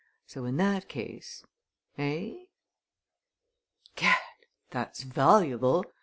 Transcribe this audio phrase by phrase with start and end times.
[0.25, 1.45] So in that case
[1.95, 2.45] eh?"
[3.95, 4.17] "Gad!
[4.71, 5.85] that's valuable!"